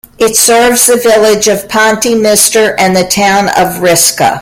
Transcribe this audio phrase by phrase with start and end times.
[0.17, 4.29] It serves the village of Pontymister and the town of Risca.